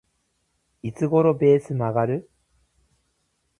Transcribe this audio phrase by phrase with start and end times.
[0.81, 2.27] いつ頃ベース曲がる？